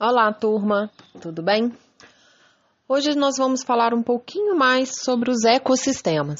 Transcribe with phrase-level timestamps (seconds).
[0.00, 1.72] Olá, turma, tudo bem?
[2.88, 6.38] Hoje nós vamos falar um pouquinho mais sobre os ecossistemas.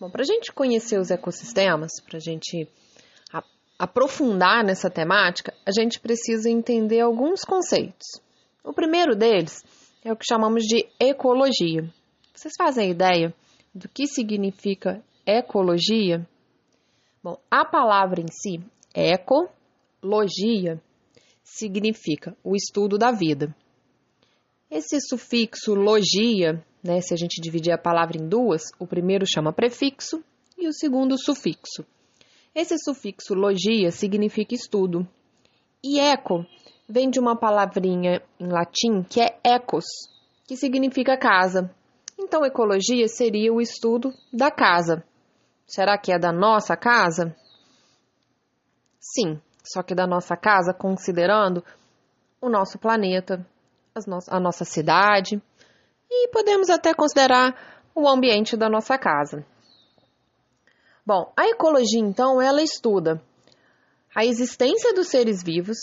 [0.00, 2.66] Bom, para a gente conhecer os ecossistemas, para a gente
[3.78, 8.06] aprofundar nessa temática, a gente precisa entender alguns conceitos.
[8.64, 9.62] O primeiro deles
[10.02, 11.86] é o que chamamos de ecologia.
[12.32, 13.34] Vocês fazem ideia
[13.74, 16.26] do que significa ecologia?
[17.22, 18.64] Bom, a palavra em si,
[18.94, 20.80] ecologia,
[21.46, 23.54] significa o estudo da vida.
[24.68, 29.52] Esse sufixo logia, né, se a gente dividir a palavra em duas, o primeiro chama
[29.52, 30.22] prefixo
[30.58, 31.86] e o segundo sufixo.
[32.52, 35.08] Esse sufixo logia significa estudo.
[35.84, 36.44] E eco
[36.88, 39.84] vem de uma palavrinha em latim que é ecos,
[40.48, 41.72] que significa casa.
[42.18, 45.04] Então, ecologia seria o estudo da casa.
[45.64, 47.36] Será que é da nossa casa?
[48.98, 49.40] Sim,
[49.72, 51.64] só que da nossa casa, considerando
[52.40, 53.44] o nosso planeta,
[54.06, 55.40] no a nossa cidade
[56.10, 57.54] e podemos até considerar
[57.94, 59.44] o ambiente da nossa casa.
[61.04, 63.22] Bom, a ecologia então ela estuda
[64.14, 65.76] a existência dos seres vivos,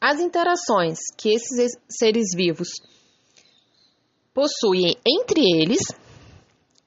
[0.00, 2.68] as interações que esses seres vivos
[4.32, 5.80] possuem entre eles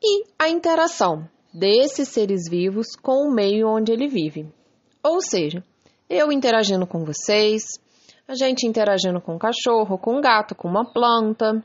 [0.04, 4.52] e a interação desses seres vivos com o meio onde ele vive.
[5.04, 5.64] Ou seja,
[6.10, 7.64] eu interagindo com vocês,
[8.28, 11.64] a gente interagindo com um cachorro, com um gato, com uma planta,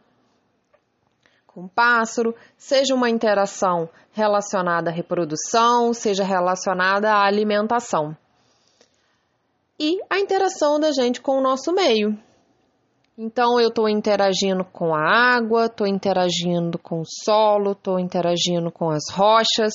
[1.46, 8.16] com um pássaro, seja uma interação relacionada à reprodução, seja relacionada à alimentação.
[9.78, 12.16] E a interação da gente com o nosso meio.
[13.18, 18.90] Então, eu estou interagindo com a água, estou interagindo com o solo, estou interagindo com
[18.90, 19.74] as rochas,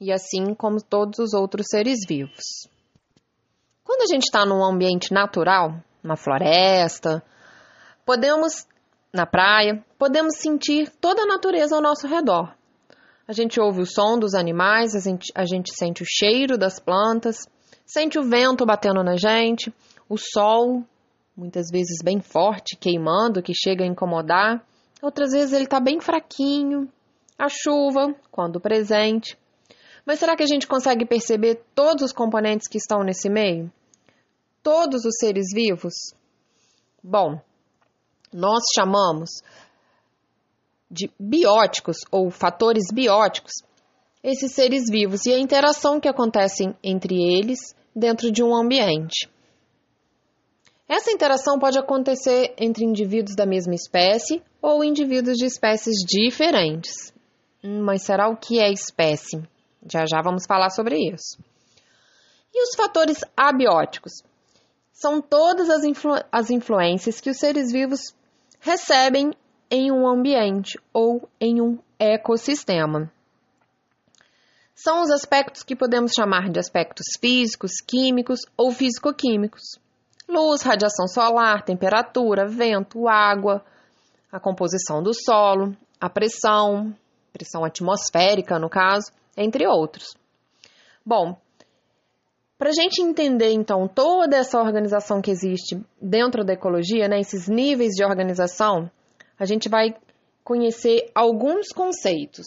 [0.00, 2.68] e assim como todos os outros seres vivos.
[3.84, 7.22] Quando a gente está num ambiente natural, uma floresta,
[8.04, 8.66] podemos,
[9.12, 12.54] na praia, podemos sentir toda a natureza ao nosso redor.
[13.28, 16.78] A gente ouve o som dos animais, a gente, a gente sente o cheiro das
[16.78, 17.46] plantas,
[17.84, 19.72] sente o vento batendo na gente,
[20.08, 20.82] o sol,
[21.36, 24.64] muitas vezes bem forte, queimando, que chega a incomodar.
[25.02, 26.88] Outras vezes ele está bem fraquinho,
[27.38, 29.36] a chuva, quando presente.
[30.04, 33.72] Mas será que a gente consegue perceber todos os componentes que estão nesse meio?
[34.62, 35.94] Todos os seres vivos?
[37.02, 37.40] Bom,
[38.32, 39.30] nós chamamos
[40.90, 43.52] de bióticos ou fatores bióticos
[44.22, 47.58] esses seres vivos e a interação que acontece entre eles
[47.94, 49.28] dentro de um ambiente.
[50.88, 57.12] Essa interação pode acontecer entre indivíduos da mesma espécie ou indivíduos de espécies diferentes.
[57.62, 59.42] Hum, mas será o que é espécie?
[59.90, 61.38] Já já vamos falar sobre isso.
[62.52, 64.22] E os fatores abióticos?
[64.92, 68.00] São todas as, influ as influências que os seres vivos
[68.60, 69.32] recebem
[69.70, 73.10] em um ambiente ou em um ecossistema.
[74.74, 79.62] São os aspectos que podemos chamar de aspectos físicos, químicos ou físico-químicos.
[80.28, 83.64] Luz, radiação solar, temperatura, vento, água,
[84.32, 86.94] a composição do solo, a pressão,
[87.32, 90.14] pressão atmosférica no caso, entre outros.
[91.04, 91.36] Bom,
[92.56, 97.48] para a gente entender então toda essa organização que existe dentro da ecologia, né, esses
[97.48, 98.90] níveis de organização,
[99.38, 99.94] a gente vai
[100.42, 102.46] conhecer alguns conceitos.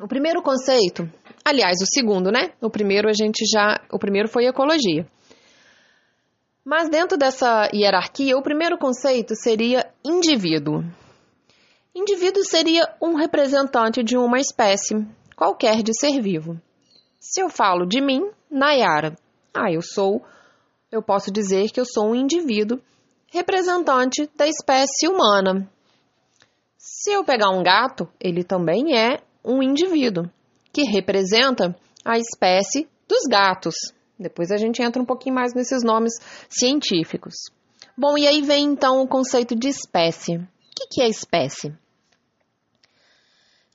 [0.00, 1.10] O primeiro conceito,
[1.42, 2.52] aliás, o segundo, né?
[2.60, 5.06] O primeiro a gente já, o primeiro foi ecologia.
[6.62, 10.84] Mas dentro dessa hierarquia, o primeiro conceito seria indivíduo.
[11.98, 14.94] Indivíduo seria um representante de uma espécie
[15.34, 16.60] qualquer de ser vivo.
[17.18, 19.16] Se eu falo de mim, Nayara,
[19.54, 20.22] ah, eu sou,
[20.92, 22.78] eu posso dizer que eu sou um indivíduo
[23.32, 25.66] representante da espécie humana.
[26.76, 30.30] Se eu pegar um gato, ele também é um indivíduo
[30.74, 31.74] que representa
[32.04, 33.74] a espécie dos gatos.
[34.18, 36.12] Depois a gente entra um pouquinho mais nesses nomes
[36.50, 37.36] científicos.
[37.96, 40.36] Bom, e aí vem então o conceito de espécie.
[40.36, 41.74] O que é espécie?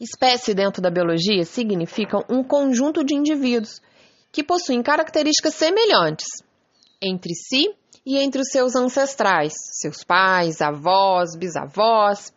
[0.01, 3.79] Espécie dentro da biologia significa um conjunto de indivíduos
[4.31, 6.25] que possuem características semelhantes
[6.99, 7.71] entre si
[8.03, 12.33] e entre os seus ancestrais, seus pais, avós, bisavós,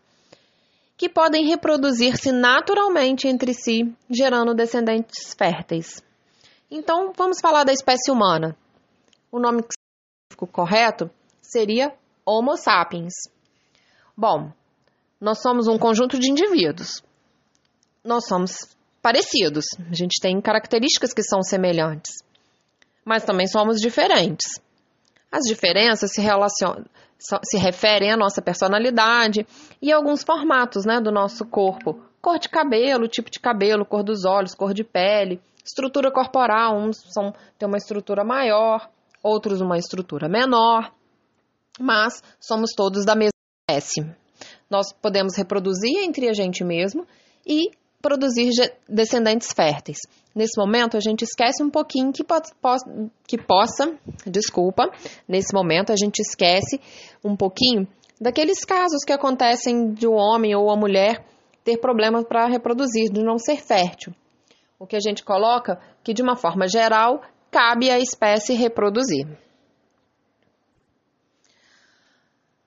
[0.94, 6.02] que podem reproduzir-se naturalmente entre si, gerando descendentes férteis.
[6.70, 8.54] Então, vamos falar da espécie humana.
[9.32, 9.64] O nome
[10.52, 11.94] correto seria
[12.26, 13.14] Homo sapiens.
[14.14, 14.52] Bom,
[15.18, 17.02] nós somos um conjunto de indivíduos
[18.04, 22.22] nós somos parecidos, a gente tem características que são semelhantes,
[23.04, 24.60] mas também somos diferentes.
[25.30, 26.84] As diferenças se relacionam
[27.18, 29.46] se referem à nossa personalidade
[29.80, 32.00] e alguns formatos né, do nosso corpo.
[32.20, 36.96] Cor de cabelo, tipo de cabelo, cor dos olhos, cor de pele, estrutura corporal, uns
[37.12, 38.88] são, têm uma estrutura maior,
[39.22, 40.92] outros uma estrutura menor,
[41.78, 43.30] mas somos todos da mesma
[43.68, 44.06] espécie.
[44.68, 47.06] Nós podemos reproduzir entre a gente mesmo
[47.46, 47.70] e
[48.04, 48.50] produzir
[48.86, 49.96] descendentes férteis.
[50.34, 52.34] Nesse momento, a gente esquece um pouquinho que, po
[53.26, 54.90] que possa, desculpa,
[55.26, 56.78] nesse momento a gente esquece
[57.24, 57.88] um pouquinho
[58.20, 61.24] daqueles casos que acontecem de um homem ou uma mulher
[61.64, 64.14] ter problemas para reproduzir, de não ser fértil.
[64.78, 69.26] O que a gente coloca que, de uma forma geral, cabe à espécie reproduzir.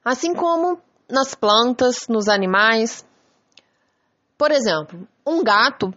[0.03, 3.05] Assim como nas plantas, nos animais,
[4.37, 5.93] por exemplo, um gato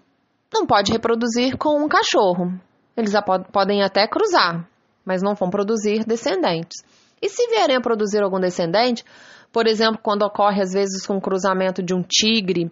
[0.53, 2.53] não pode reproduzir com um cachorro.
[2.97, 3.13] Eles
[3.53, 4.69] podem até cruzar,
[5.05, 6.83] mas não vão produzir descendentes.
[7.23, 9.05] E se vierem a produzir algum descendente,
[9.53, 12.71] por exemplo, quando ocorre às vezes com um cruzamento de um tigre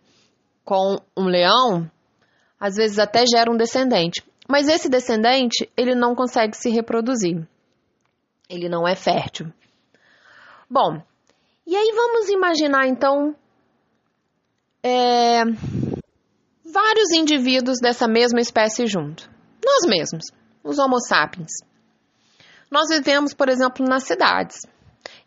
[0.65, 1.91] com um leão,
[2.59, 4.23] às vezes até gera um descendente.
[4.49, 7.47] Mas esse descendente, ele não consegue se reproduzir.
[8.49, 9.53] Ele não é fértil.
[10.69, 11.03] Bom,
[11.67, 13.35] e aí vamos imaginar então
[14.83, 15.45] é,
[16.65, 19.31] vários indivíduos dessa mesma espécie junto.
[19.65, 20.25] Nós mesmos,
[20.63, 21.51] os Homo sapiens.
[22.71, 24.59] Nós vivemos, por exemplo, nas cidades.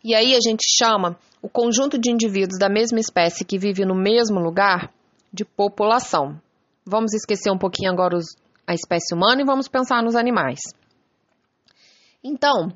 [0.02, 3.94] E aí a gente chama o conjunto de indivíduos da mesma espécie que vive no
[3.94, 4.92] mesmo lugar
[5.32, 6.40] de população.
[6.86, 10.60] Vamos esquecer um pouquinho agora os, a espécie humana e vamos pensar nos animais.
[12.22, 12.72] Então,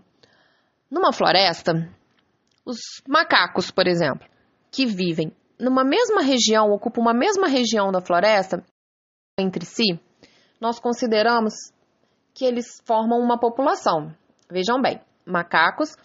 [0.90, 1.88] numa floresta,
[2.64, 4.26] os macacos, por exemplo,
[4.70, 8.64] que vivem numa mesma região, ocupam uma mesma região da floresta
[9.38, 10.00] entre si,
[10.60, 11.54] nós consideramos
[12.34, 14.14] que eles formam uma população.
[14.50, 15.96] Vejam bem, macacos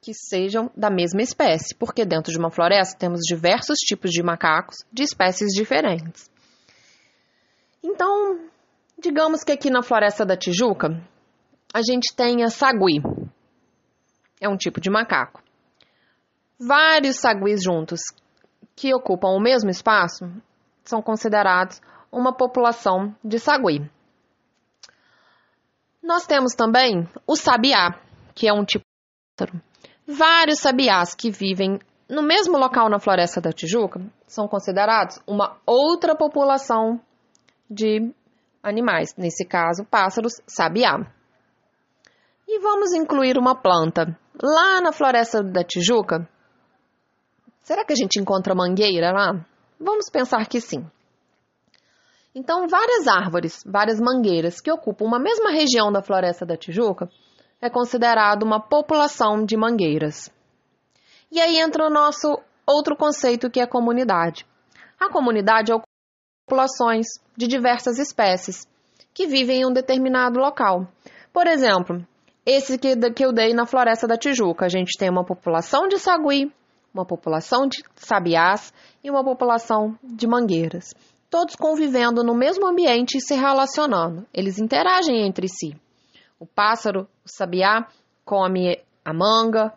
[0.00, 4.76] que sejam da mesma espécie, porque dentro de uma floresta temos diversos tipos de macacos
[4.92, 6.30] de espécies diferentes.
[7.82, 8.48] Então,
[8.98, 11.02] digamos que aqui na floresta da Tijuca,
[11.72, 13.02] a gente tenha sagui.
[14.40, 15.42] É um tipo de macaco.
[16.58, 18.00] Vários saguis juntos,
[18.76, 20.30] que ocupam o mesmo espaço
[20.84, 21.80] são considerados
[22.12, 23.90] uma população de sagui.
[26.02, 27.98] Nós temos também o sabiá,
[28.34, 29.62] que é um tipo de pássaro.
[30.06, 36.14] Vários sabiás que vivem no mesmo local na Floresta da Tijuca são considerados uma outra
[36.14, 37.00] população
[37.68, 38.14] de
[38.62, 41.00] animais, nesse caso, pássaros sabiá.
[42.46, 44.16] E vamos incluir uma planta.
[44.40, 46.28] Lá na Floresta da Tijuca,
[47.66, 49.44] Será que a gente encontra mangueira lá?
[49.80, 50.88] Vamos pensar que sim.
[52.32, 57.10] Então, várias árvores, várias mangueiras que ocupam uma mesma região da floresta da Tijuca
[57.60, 60.30] é considerado uma população de mangueiras.
[61.28, 64.46] E aí entra o nosso outro conceito que é comunidade.
[65.00, 65.82] A comunidade é
[66.46, 68.64] populações de diversas espécies
[69.12, 70.86] que vivem em um determinado local.
[71.32, 72.06] Por exemplo,
[72.46, 76.52] esse que, eu dei na floresta da Tijuca, a gente tem uma população de sagui,
[76.96, 78.72] uma população de sabiás
[79.04, 80.94] e uma população de mangueiras.
[81.28, 84.26] Todos convivendo no mesmo ambiente e se relacionando.
[84.32, 85.76] Eles interagem entre si.
[86.40, 87.86] O pássaro, o sabiá,
[88.24, 89.72] come a manga,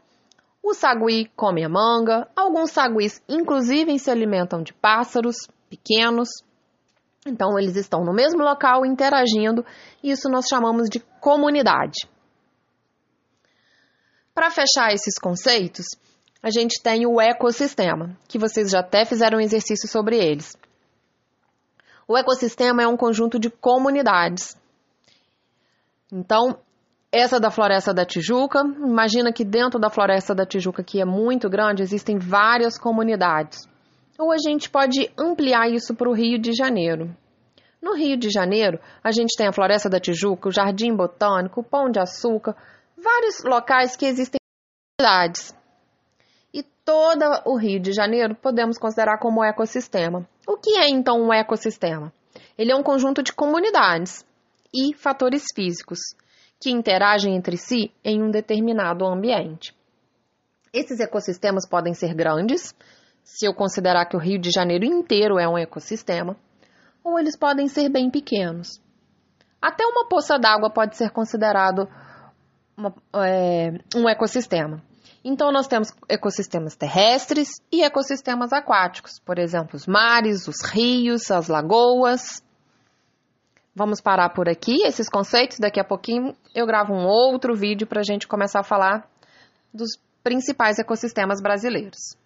[0.63, 5.35] o sagui come a manga, alguns saguis, inclusive, se alimentam de pássaros
[5.69, 6.29] pequenos.
[7.25, 9.65] Então, eles estão no mesmo local interagindo,
[10.01, 12.07] e isso nós chamamos de comunidade.
[14.33, 15.85] Para fechar esses conceitos,
[16.41, 20.55] a gente tem o ecossistema, que vocês já até fizeram um exercício sobre eles.
[22.07, 24.57] O ecossistema é um conjunto de comunidades.
[26.11, 26.57] Então,
[27.11, 31.49] essa da Floresta da Tijuca, imagina que dentro da Floresta da Tijuca, que é muito
[31.49, 33.67] grande, existem várias comunidades.
[34.17, 37.15] Ou a gente pode ampliar isso para o Rio de Janeiro.
[37.81, 41.63] No Rio de Janeiro, a gente tem a Floresta da Tijuca, o Jardim Botânico, o
[41.63, 42.55] Pão de Açúcar,
[42.97, 44.39] vários locais que existem
[44.99, 45.53] comunidades
[46.89, 50.27] todo o Rio de Janeiro podemos considerar como ecossistema.
[50.47, 52.11] O que é então um ecossistema?
[52.57, 54.25] Ele é um conjunto de comunidades
[54.73, 55.99] e fatores físicos
[56.59, 59.77] que interagem entre si em um determinado ambiente.
[60.73, 62.73] Esses ecossistemas podem ser grandes,
[63.23, 66.35] se eu considerar que o Rio de Janeiro inteiro é um ecossistema,
[67.03, 68.81] ou eles podem ser bem pequenos.
[69.61, 71.87] Até uma poça d'água pode ser considerado
[72.75, 74.81] uma, é, um ecossistema.
[75.23, 81.47] Então, nós temos ecossistemas terrestres e ecossistemas aquáticos, por exemplo, os mares, os rios, as
[81.47, 82.41] lagoas.
[83.75, 85.59] Vamos parar por aqui esses conceitos.
[85.59, 89.07] Daqui a pouquinho eu gravo um outro vídeo para a gente começar a falar
[89.73, 92.17] dos principais ecossistemas brasileiros.